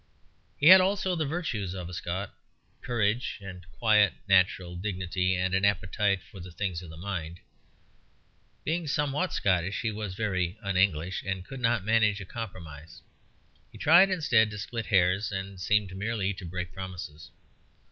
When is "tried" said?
13.77-14.09